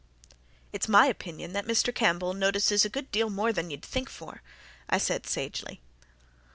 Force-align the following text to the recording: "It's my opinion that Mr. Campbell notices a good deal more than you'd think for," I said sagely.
"It's 0.73 0.87
my 0.87 1.05
opinion 1.05 1.53
that 1.53 1.67
Mr. 1.67 1.93
Campbell 1.93 2.33
notices 2.33 2.83
a 2.83 2.89
good 2.89 3.11
deal 3.11 3.29
more 3.29 3.53
than 3.53 3.69
you'd 3.69 3.85
think 3.85 4.09
for," 4.09 4.41
I 4.89 4.97
said 4.97 5.27
sagely. 5.27 5.79